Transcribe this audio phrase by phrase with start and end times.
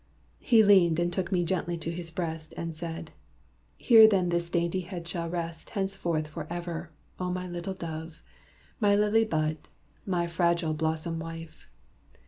[0.39, 3.11] He leaned and took me gently to his breast, And said,
[3.77, 6.89] 'Here then this dainty head shall rest Henceforth forever:
[7.19, 8.23] O my little dove!
[8.79, 9.57] My lily bud
[10.03, 11.69] my fragile blossom wife!'